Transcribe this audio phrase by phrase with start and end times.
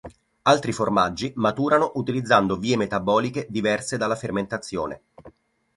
[0.41, 5.01] Altri formaggi maturano utilizzando vie metaboliche diverse dalla fermentazione.